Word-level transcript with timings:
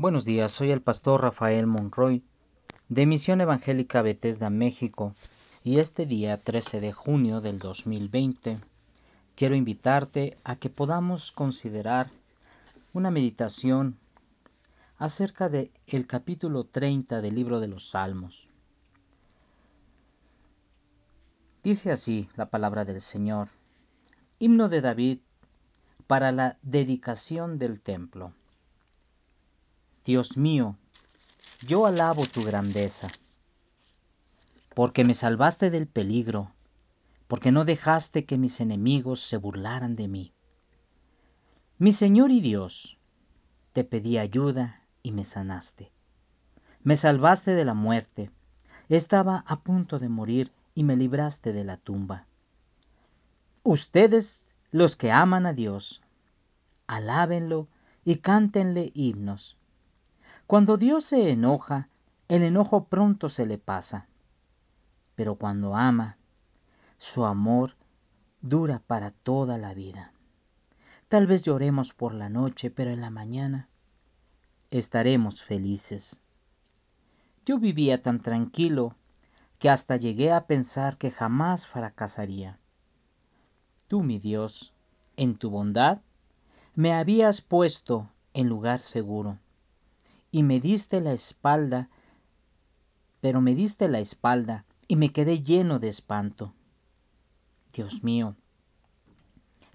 Buenos 0.00 0.24
días, 0.24 0.50
soy 0.50 0.70
el 0.70 0.80
pastor 0.80 1.20
Rafael 1.20 1.66
Monroy 1.66 2.24
de 2.88 3.04
Misión 3.04 3.42
Evangélica 3.42 4.00
Bethesda, 4.00 4.48
México, 4.48 5.12
y 5.62 5.78
este 5.78 6.06
día 6.06 6.38
13 6.38 6.80
de 6.80 6.90
junio 6.90 7.42
del 7.42 7.58
2020 7.58 8.60
quiero 9.34 9.54
invitarte 9.56 10.38
a 10.42 10.56
que 10.56 10.70
podamos 10.70 11.32
considerar 11.32 12.08
una 12.94 13.10
meditación 13.10 13.98
acerca 14.96 15.50
de 15.50 15.70
el 15.86 16.06
capítulo 16.06 16.64
30 16.64 17.20
del 17.20 17.34
libro 17.34 17.60
de 17.60 17.68
los 17.68 17.90
Salmos. 17.90 18.48
Dice 21.62 21.92
así 21.92 22.26
la 22.36 22.48
palabra 22.48 22.86
del 22.86 23.02
Señor. 23.02 23.48
Himno 24.38 24.70
de 24.70 24.80
David 24.80 25.18
para 26.06 26.32
la 26.32 26.56
dedicación 26.62 27.58
del 27.58 27.82
templo. 27.82 28.32
Dios 30.04 30.38
mío, 30.38 30.78
yo 31.66 31.84
alabo 31.84 32.24
tu 32.24 32.42
grandeza, 32.42 33.08
porque 34.74 35.04
me 35.04 35.12
salvaste 35.12 35.68
del 35.68 35.86
peligro, 35.86 36.52
porque 37.28 37.52
no 37.52 37.66
dejaste 37.66 38.24
que 38.24 38.38
mis 38.38 38.60
enemigos 38.60 39.20
se 39.20 39.36
burlaran 39.36 39.96
de 39.96 40.08
mí. 40.08 40.32
Mi 41.76 41.92
Señor 41.92 42.30
y 42.30 42.40
Dios, 42.40 42.96
te 43.74 43.84
pedí 43.84 44.16
ayuda 44.16 44.82
y 45.02 45.12
me 45.12 45.22
sanaste. 45.22 45.92
Me 46.82 46.96
salvaste 46.96 47.50
de 47.50 47.66
la 47.66 47.74
muerte, 47.74 48.30
estaba 48.88 49.44
a 49.46 49.60
punto 49.60 49.98
de 49.98 50.08
morir 50.08 50.50
y 50.74 50.82
me 50.82 50.96
libraste 50.96 51.52
de 51.52 51.64
la 51.64 51.76
tumba. 51.76 52.26
Ustedes, 53.64 54.46
los 54.70 54.96
que 54.96 55.12
aman 55.12 55.44
a 55.44 55.52
Dios, 55.52 56.00
alábenlo 56.86 57.68
y 58.02 58.16
cántenle 58.16 58.92
himnos. 58.94 59.58
Cuando 60.50 60.76
Dios 60.76 61.04
se 61.04 61.30
enoja, 61.30 61.88
el 62.26 62.42
enojo 62.42 62.86
pronto 62.86 63.28
se 63.28 63.46
le 63.46 63.56
pasa. 63.56 64.08
Pero 65.14 65.36
cuando 65.36 65.76
ama, 65.76 66.18
su 66.96 67.24
amor 67.24 67.76
dura 68.40 68.82
para 68.84 69.12
toda 69.12 69.58
la 69.58 69.74
vida. 69.74 70.12
Tal 71.08 71.28
vez 71.28 71.44
lloremos 71.44 71.94
por 71.94 72.14
la 72.14 72.28
noche, 72.28 72.68
pero 72.68 72.90
en 72.90 73.00
la 73.00 73.10
mañana 73.10 73.68
estaremos 74.70 75.40
felices. 75.40 76.20
Yo 77.46 77.60
vivía 77.60 78.02
tan 78.02 78.20
tranquilo 78.20 78.96
que 79.60 79.70
hasta 79.70 79.98
llegué 79.98 80.32
a 80.32 80.48
pensar 80.48 80.96
que 80.96 81.12
jamás 81.12 81.68
fracasaría. 81.68 82.58
Tú, 83.86 84.02
mi 84.02 84.18
Dios, 84.18 84.74
en 85.16 85.36
tu 85.36 85.48
bondad, 85.48 86.00
me 86.74 86.92
habías 86.92 87.40
puesto 87.40 88.10
en 88.34 88.48
lugar 88.48 88.80
seguro, 88.80 89.38
y 90.30 90.42
me 90.42 90.60
diste 90.60 91.00
la 91.00 91.12
espalda, 91.12 91.88
pero 93.20 93.40
me 93.40 93.54
diste 93.54 93.88
la 93.88 93.98
espalda, 93.98 94.64
y 94.88 94.96
me 94.96 95.12
quedé 95.12 95.42
lleno 95.42 95.78
de 95.78 95.88
espanto. 95.88 96.52
Dios 97.72 98.02
mío, 98.02 98.34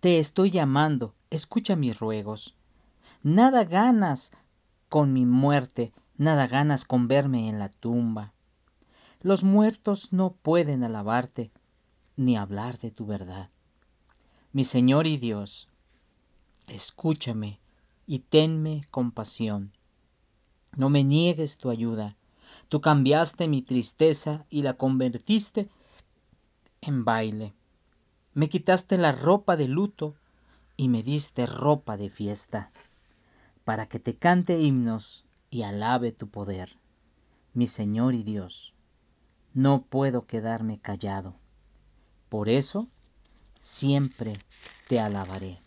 te 0.00 0.18
estoy 0.18 0.50
llamando, 0.50 1.14
escucha 1.30 1.76
mis 1.76 1.98
ruegos. 1.98 2.54
Nada 3.22 3.64
ganas 3.64 4.32
con 4.88 5.12
mi 5.12 5.26
muerte, 5.26 5.92
nada 6.16 6.46
ganas 6.46 6.84
con 6.84 7.08
verme 7.08 7.48
en 7.48 7.58
la 7.58 7.68
tumba. 7.68 8.32
Los 9.20 9.44
muertos 9.44 10.12
no 10.12 10.32
pueden 10.32 10.82
alabarte 10.82 11.52
ni 12.16 12.36
hablar 12.36 12.78
de 12.78 12.90
tu 12.90 13.06
verdad. 13.06 13.48
Mi 14.52 14.64
Señor 14.64 15.06
y 15.06 15.18
Dios, 15.18 15.68
escúchame 16.68 17.60
y 18.06 18.20
tenme 18.20 18.82
compasión. 18.90 19.72
No 20.76 20.88
me 20.88 21.04
niegues 21.04 21.58
tu 21.58 21.70
ayuda. 21.70 22.16
Tú 22.68 22.80
cambiaste 22.80 23.48
mi 23.48 23.62
tristeza 23.62 24.46
y 24.48 24.62
la 24.62 24.74
convertiste 24.74 25.68
en 26.80 27.04
baile. 27.04 27.52
Me 28.34 28.48
quitaste 28.48 28.96
la 28.96 29.12
ropa 29.12 29.56
de 29.56 29.68
luto 29.68 30.14
y 30.76 30.88
me 30.88 31.02
diste 31.02 31.46
ropa 31.46 31.96
de 31.96 32.08
fiesta, 32.08 32.70
para 33.64 33.86
que 33.86 33.98
te 33.98 34.16
cante 34.16 34.58
himnos 34.58 35.26
y 35.50 35.62
alabe 35.62 36.12
tu 36.12 36.28
poder. 36.28 36.78
Mi 37.52 37.66
Señor 37.66 38.14
y 38.14 38.22
Dios, 38.22 38.72
no 39.52 39.82
puedo 39.82 40.22
quedarme 40.22 40.80
callado. 40.80 41.34
Por 42.30 42.48
eso 42.48 42.88
siempre 43.60 44.32
te 44.88 44.98
alabaré. 44.98 45.60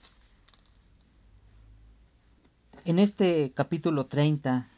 En 2.83 2.97
este 2.99 3.51
capítulo 3.53 4.07
30, 4.07 4.69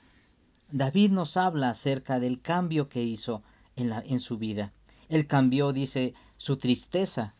David 0.72 1.12
nos 1.12 1.38
habla 1.38 1.70
acerca 1.70 2.20
del 2.20 2.42
cambio 2.42 2.90
que 2.90 3.04
hizo 3.04 3.44
en, 3.76 4.20
su 4.20 4.38
vida. 4.38 4.74
Él 5.08 5.28
cambió, 5.28 5.72
dice, 5.72 6.14
su 6.38 6.58
tristeza 6.58 7.36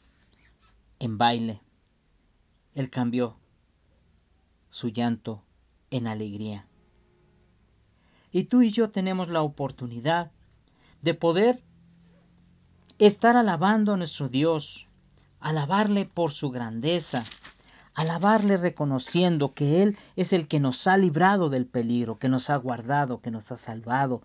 en 1.00 1.18
baile. 1.18 1.62
Él 2.74 2.90
cambió 2.90 3.38
su 4.70 4.90
llanto 4.90 5.44
en 5.90 6.08
alegría. 6.08 6.68
Y 8.32 8.44
tú 8.44 8.62
y 8.62 8.72
yo 8.72 8.90
tenemos 8.92 9.30
la 9.30 9.42
oportunidad 9.42 10.32
de 11.02 11.14
poder 11.14 11.64
estar 13.00 13.36
alabando 13.36 13.94
a 13.94 13.98
nuestro 13.98 14.30
Dios, 14.30 14.88
alabarle 15.40 16.06
por 16.06 16.32
su 16.32 16.50
grandeza, 16.50 17.26
alabarle 17.98 18.58
reconociendo 18.58 19.56
que 19.56 19.82
Él 19.82 19.98
es 20.16 20.32
el 20.32 20.48
que 20.48 20.60
nos 20.60 20.86
ha 20.86 20.98
librado 20.98 21.50
del 21.50 21.66
peligro, 21.66 22.20
que 22.20 22.30
nos 22.30 22.52
ha 22.52 22.56
guardado, 22.56 23.22
que 23.22 23.32
nos 23.32 23.52
ha 23.52 23.58
salvado, 23.58 24.22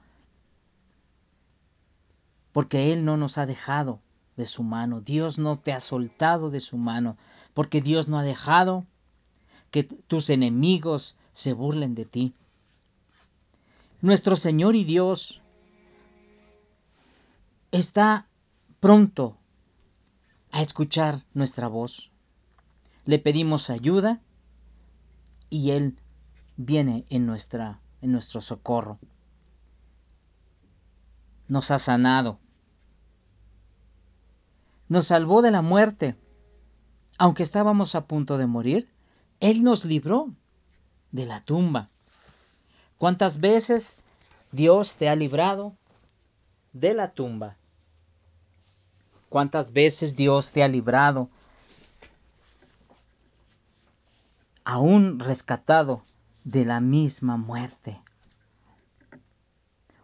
porque 2.52 2.92
Él 2.92 3.06
no 3.06 3.16
nos 3.16 3.38
ha 3.38 3.46
dejado 3.46 3.98
de 4.36 4.44
su 4.44 4.62
mano, 4.62 5.00
Dios 5.00 5.38
no 5.38 5.58
te 5.58 5.72
ha 5.72 5.80
soltado 5.80 6.50
de 6.50 6.60
su 6.60 6.76
mano, 6.76 7.16
porque 7.54 7.80
Dios 7.80 8.08
no 8.08 8.18
ha 8.18 8.22
dejado 8.22 8.84
que 9.70 9.84
tus 9.84 10.28
enemigos 10.28 11.16
se 11.32 11.54
burlen 11.54 11.94
de 11.94 12.04
ti. 12.04 12.34
Nuestro 14.02 14.36
Señor 14.36 14.76
y 14.76 14.84
Dios 14.84 15.40
está 17.70 18.26
pronto 18.80 19.38
a 20.50 20.60
escuchar 20.60 21.24
nuestra 21.32 21.68
voz. 21.68 22.11
Le 23.04 23.18
pedimos 23.18 23.70
ayuda 23.70 24.20
y 25.50 25.70
Él 25.72 25.98
viene 26.56 27.04
en, 27.10 27.26
nuestra, 27.26 27.80
en 28.00 28.12
nuestro 28.12 28.40
socorro. 28.40 28.98
Nos 31.48 31.70
ha 31.70 31.78
sanado. 31.78 32.38
Nos 34.88 35.06
salvó 35.06 35.42
de 35.42 35.50
la 35.50 35.62
muerte. 35.62 36.16
Aunque 37.18 37.42
estábamos 37.42 37.94
a 37.94 38.06
punto 38.06 38.38
de 38.38 38.46
morir, 38.46 38.88
Él 39.40 39.62
nos 39.62 39.84
libró 39.84 40.34
de 41.10 41.26
la 41.26 41.40
tumba. 41.40 41.88
¿Cuántas 42.98 43.40
veces 43.40 43.98
Dios 44.52 44.96
te 44.96 45.08
ha 45.08 45.16
librado 45.16 45.76
de 46.72 46.94
la 46.94 47.12
tumba? 47.12 47.56
¿Cuántas 49.28 49.72
veces 49.72 50.14
Dios 50.14 50.52
te 50.52 50.62
ha 50.62 50.69
librado? 50.69 51.28
Aún 54.64 55.18
rescatado 55.18 56.04
de 56.44 56.64
la 56.64 56.80
misma 56.80 57.36
muerte. 57.36 58.00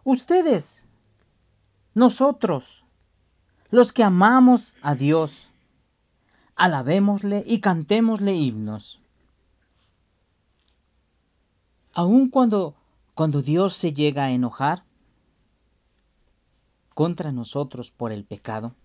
Ustedes, 0.03 0.85
nosotros, 1.93 2.83
los 3.69 3.93
que 3.93 4.03
amamos 4.03 4.73
a 4.81 4.95
Dios, 4.95 5.47
alabémosle 6.55 7.43
y 7.45 7.59
cantémosle 7.59 8.33
himnos. 8.33 8.99
Aun 11.93 12.29
cuando, 12.29 12.75
cuando 13.15 13.41
Dios 13.41 13.73
se 13.73 13.93
llega 13.93 14.25
a 14.25 14.31
enojar 14.31 14.83
contra 16.93 17.31
nosotros 17.31 17.91
por 17.91 18.11
el 18.11 18.25
pecado, 18.25 18.75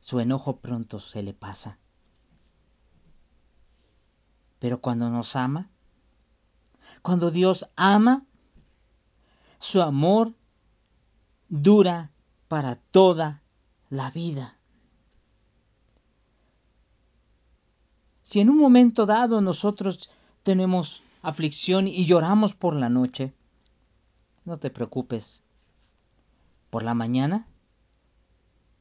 su 0.00 0.20
enojo 0.20 0.56
pronto 0.56 1.00
se 1.00 1.22
le 1.22 1.34
pasa. 1.34 1.78
Pero 4.62 4.80
cuando 4.80 5.10
nos 5.10 5.34
ama, 5.34 5.68
cuando 7.02 7.32
Dios 7.32 7.68
ama, 7.74 8.24
su 9.58 9.82
amor 9.82 10.34
dura 11.48 12.12
para 12.46 12.76
toda 12.76 13.42
la 13.90 14.12
vida. 14.12 14.56
Si 18.22 18.38
en 18.38 18.50
un 18.50 18.58
momento 18.58 19.04
dado 19.04 19.40
nosotros 19.40 20.08
tenemos 20.44 21.02
aflicción 21.22 21.88
y 21.88 22.04
lloramos 22.04 22.54
por 22.54 22.76
la 22.76 22.88
noche, 22.88 23.34
no 24.44 24.58
te 24.58 24.70
preocupes. 24.70 25.42
Por 26.70 26.84
la 26.84 26.94
mañana 26.94 27.48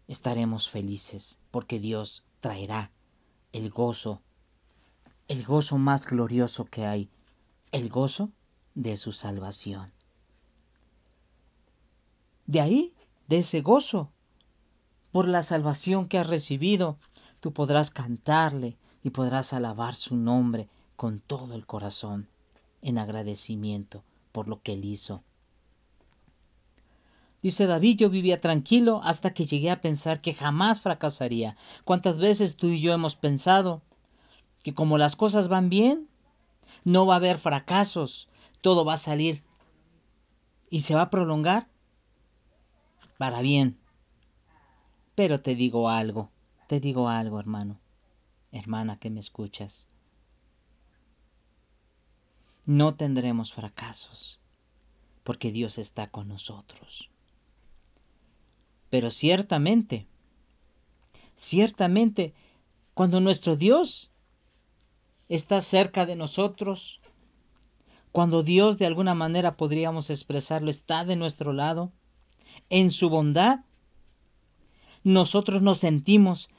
estaremos 0.08 0.70
felices 0.70 1.40
porque 1.50 1.80
Dios 1.80 2.24
traerá 2.40 2.92
el 3.52 3.72
gozo, 3.72 4.22
el 5.28 5.44
gozo 5.46 5.78
más 5.78 6.06
glorioso 6.08 6.66
que 6.66 6.86
hay, 6.86 7.10
el 7.72 7.90
gozo 7.90 8.30
de 8.76 8.98
su 8.98 9.12
salvación. 9.12 9.92
De 12.48 12.60
ahí, 12.60 12.94
de 13.28 13.38
ese 13.40 13.62
gozo 13.62 14.12
por 15.12 15.28
la 15.28 15.44
salvación 15.44 16.08
que 16.08 16.18
has 16.18 16.28
recibido, 16.28 16.98
tú 17.40 17.54
podrás 17.54 17.92
cantarle 17.92 18.78
y 19.04 19.12
podrás 19.12 19.54
alabar 19.54 19.96
su 19.96 20.16
nombre 20.16 20.70
con 20.96 21.20
todo 21.20 21.56
el 21.56 21.66
corazón 21.66 22.28
en 22.82 22.98
agradecimiento 22.98 24.04
por 24.32 24.48
lo 24.48 24.62
que 24.62 24.74
él 24.74 24.86
hizo. 24.86 25.24
Dice 27.42 27.66
David, 27.66 27.98
yo 27.98 28.10
vivía 28.10 28.40
tranquilo 28.40 29.02
hasta 29.04 29.34
que 29.34 29.46
llegué 29.46 29.72
a 29.72 29.82
pensar 29.82 30.22
que 30.22 30.34
jamás 30.34 30.82
fracasaría. 30.82 31.58
¿Cuántas 31.86 32.20
veces 32.20 32.56
tú 32.56 32.68
y 32.68 32.82
yo 32.82 32.94
hemos 32.94 33.16
pensado 33.16 33.82
que 34.64 34.74
como 34.74 34.98
las 34.98 35.16
cosas 35.16 35.48
van 35.48 35.70
bien, 35.70 36.08
no 36.84 37.06
va 37.06 37.16
a 37.16 37.18
haber 37.18 37.38
fracasos, 37.38 38.28
todo 38.62 38.86
va 38.86 38.94
a 38.94 38.98
salir 38.98 39.44
y 40.70 40.82
se 40.82 40.96
va 40.96 41.04
a 41.04 41.10
prolongar 41.10 41.68
para 43.18 43.42
bien? 43.42 43.78
Pero 45.16 45.40
te 45.40 45.56
digo 45.56 45.90
algo, 45.90 46.32
te 46.68 46.80
digo 46.80 47.10
algo, 47.10 47.40
hermano, 47.40 47.80
hermana 48.52 48.98
que 48.98 49.10
me 49.10 49.20
escuchas. 49.20 49.88
No 52.66 52.96
tendremos 52.96 53.54
fracasos, 53.54 54.40
porque 55.24 55.52
Dios 55.52 55.78
está 55.78 56.08
con 56.08 56.30
nosotros. 56.30 57.10
Pero 58.90 59.12
ciertamente, 59.12 60.08
ciertamente, 61.36 62.34
cuando 62.94 63.20
nuestro 63.20 63.56
Dios 63.56 64.12
está 65.36 65.62
cerca 65.62 66.06
de 66.06 66.16
nosotros, 66.16 67.02
cuando 68.12 68.44
Dios 68.44 68.78
de 68.78 68.86
alguna 68.86 69.16
manera 69.16 69.56
podríamos 69.56 70.10
expresarlo 70.10 70.70
está 70.70 71.06
de 71.06 71.16
nuestro 71.16 71.54
lado, 71.54 71.92
en 72.70 72.92
su 72.92 73.10
bondad, 73.10 73.62
nosotros 75.04 75.62
nos 75.62 75.80
sentimos 75.80 76.50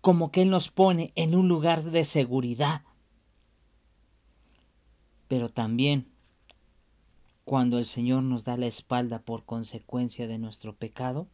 como 0.00 0.30
que 0.30 0.42
Él 0.42 0.50
nos 0.50 0.70
pone 0.70 1.12
en 1.16 1.34
un 1.34 1.48
lugar 1.48 1.82
de 1.82 2.04
seguridad. 2.04 2.82
Pero 5.26 5.48
también 5.48 6.06
cuando 7.44 7.78
el 7.78 7.84
Señor 7.84 8.22
nos 8.22 8.44
da 8.44 8.56
la 8.56 8.66
espalda 8.66 9.22
por 9.22 9.44
consecuencia 9.44 10.28
de 10.28 10.38
nuestro 10.38 10.74
pecado, 10.76 11.28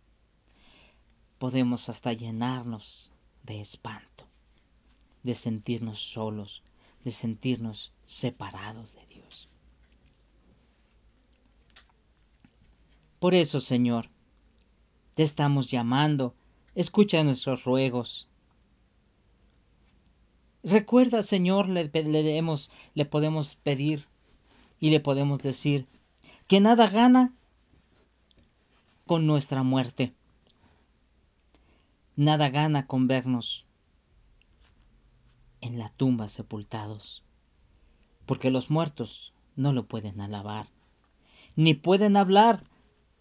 podemos 1.38 1.88
hasta 1.88 2.12
llenarnos 2.12 3.10
de 3.42 3.60
espanto, 3.60 4.11
de 5.22 5.34
sentirnos 5.34 6.00
solos, 6.00 6.62
de 7.04 7.10
sentirnos 7.10 7.92
separados 8.04 8.94
de 8.94 9.06
Dios. 9.06 9.48
Por 13.18 13.34
eso, 13.34 13.60
Señor, 13.60 14.08
te 15.14 15.22
estamos 15.22 15.70
llamando, 15.70 16.34
escucha 16.74 17.22
nuestros 17.22 17.64
ruegos. 17.64 18.28
Recuerda, 20.64 21.22
Señor, 21.22 21.68
le, 21.68 21.84
le, 21.84 22.42
le 22.94 23.04
podemos 23.04 23.56
pedir 23.56 24.06
y 24.80 24.90
le 24.90 25.00
podemos 25.00 25.40
decir 25.40 25.86
que 26.48 26.60
nada 26.60 26.88
gana 26.88 27.32
con 29.06 29.26
nuestra 29.26 29.62
muerte. 29.62 30.14
Nada 32.16 32.48
gana 32.50 32.86
con 32.86 33.08
vernos 33.08 33.66
en 35.62 35.78
la 35.78 35.88
tumba 35.88 36.28
sepultados, 36.28 37.22
porque 38.26 38.50
los 38.50 38.68
muertos 38.70 39.32
no 39.56 39.72
lo 39.72 39.86
pueden 39.86 40.20
alabar, 40.20 40.66
ni 41.56 41.72
pueden 41.72 42.16
hablar 42.16 42.64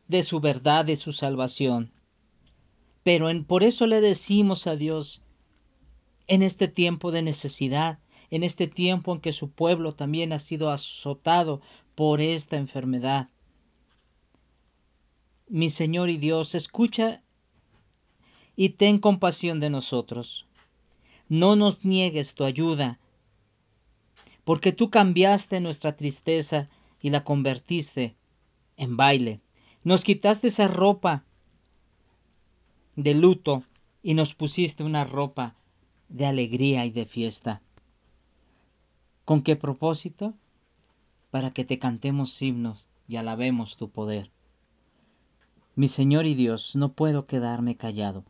de 0.09 0.23
su 0.23 0.41
verdad, 0.41 0.83
de 0.83 0.97
su 0.97 1.13
salvación. 1.13 1.93
Pero 3.03 3.29
en, 3.29 3.45
por 3.45 3.63
eso 3.63 3.87
le 3.87 4.01
decimos 4.01 4.67
a 4.67 4.75
Dios, 4.75 5.21
en 6.27 6.43
este 6.43 6.67
tiempo 6.67 7.11
de 7.11 7.21
necesidad, 7.21 7.99
en 8.29 8.43
este 8.43 8.67
tiempo 8.67 9.13
en 9.13 9.21
que 9.21 9.33
su 9.33 9.51
pueblo 9.51 9.93
también 9.93 10.33
ha 10.33 10.39
sido 10.39 10.69
azotado 10.69 11.61
por 11.95 12.21
esta 12.21 12.57
enfermedad. 12.57 13.29
Mi 15.47 15.69
Señor 15.69 16.09
y 16.09 16.17
Dios, 16.17 16.55
escucha 16.55 17.21
y 18.55 18.69
ten 18.69 18.99
compasión 18.99 19.59
de 19.59 19.69
nosotros. 19.69 20.47
No 21.31 21.55
nos 21.55 21.85
niegues 21.85 22.35
tu 22.35 22.43
ayuda, 22.43 22.99
porque 24.43 24.73
tú 24.73 24.89
cambiaste 24.89 25.61
nuestra 25.61 25.95
tristeza 25.95 26.67
y 26.99 27.09
la 27.09 27.23
convertiste 27.23 28.17
en 28.75 28.97
baile. 28.97 29.39
Nos 29.85 30.03
quitaste 30.03 30.49
esa 30.49 30.67
ropa 30.67 31.23
de 32.97 33.13
luto 33.13 33.63
y 34.03 34.13
nos 34.13 34.33
pusiste 34.33 34.83
una 34.83 35.05
ropa 35.05 35.55
de 36.09 36.25
alegría 36.25 36.85
y 36.85 36.89
de 36.91 37.05
fiesta. 37.05 37.61
¿Con 39.23 39.41
qué 39.41 39.55
propósito? 39.55 40.33
Para 41.29 41.51
que 41.51 41.63
te 41.63 41.79
cantemos 41.79 42.41
himnos 42.41 42.89
y 43.07 43.15
alabemos 43.15 43.77
tu 43.77 43.89
poder. 43.89 44.31
Mi 45.75 45.87
Señor 45.87 46.25
y 46.25 46.35
Dios, 46.35 46.75
no 46.75 46.91
puedo 46.91 47.25
quedarme 47.25 47.77
callado. 47.77 48.25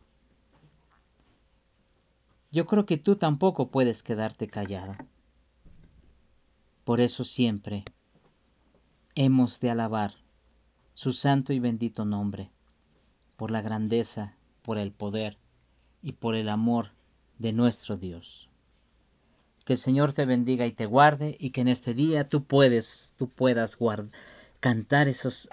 Yo 2.52 2.66
creo 2.66 2.84
que 2.84 2.98
tú 2.98 3.16
tampoco 3.16 3.68
puedes 3.68 4.02
quedarte 4.02 4.46
callado. 4.46 4.94
Por 6.84 7.00
eso 7.00 7.24
siempre 7.24 7.82
hemos 9.14 9.58
de 9.58 9.70
alabar 9.70 10.12
su 10.92 11.14
santo 11.14 11.54
y 11.54 11.60
bendito 11.60 12.04
nombre, 12.04 12.50
por 13.36 13.50
la 13.50 13.62
grandeza, 13.62 14.36
por 14.60 14.76
el 14.76 14.92
poder 14.92 15.38
y 16.02 16.12
por 16.12 16.34
el 16.34 16.50
amor 16.50 16.90
de 17.38 17.54
nuestro 17.54 17.96
Dios. 17.96 18.50
Que 19.64 19.72
el 19.72 19.78
Señor 19.78 20.12
te 20.12 20.26
bendiga 20.26 20.66
y 20.66 20.72
te 20.72 20.84
guarde 20.84 21.36
y 21.40 21.50
que 21.50 21.62
en 21.62 21.68
este 21.68 21.94
día 21.94 22.28
tú 22.28 22.44
puedes, 22.44 23.14
tú 23.16 23.30
puedas 23.30 23.78
cantar 24.60 25.08
esas 25.08 25.48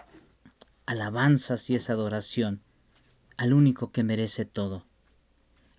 alabanzas 0.86 1.70
y 1.70 1.76
esa 1.76 1.94
adoración 1.94 2.62
al 3.38 3.54
único 3.54 3.92
que 3.92 4.04
merece 4.04 4.44
todo, 4.44 4.84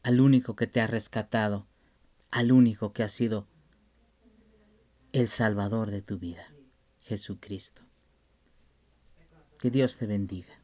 al 0.02 0.20
único 0.20 0.56
que 0.56 0.66
te 0.66 0.80
ha 0.80 0.86
rescatado, 0.86 1.66
al 2.30 2.52
único 2.52 2.92
que 2.92 3.02
ha 3.02 3.08
sido 3.08 3.46
el 5.12 5.28
Salvador 5.28 5.90
de 5.90 6.02
tu 6.02 6.18
vida, 6.18 6.52
Jesucristo. 7.00 7.82
Que 9.58 9.70
Dios 9.70 9.98
te 9.98 10.06
bendiga. 10.06 10.59